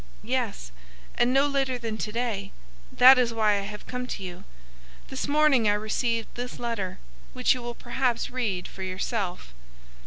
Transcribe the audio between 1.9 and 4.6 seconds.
to day. That is why I have come to you.